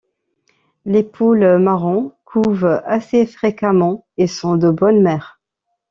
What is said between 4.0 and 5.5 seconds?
et sont de bonnes mères.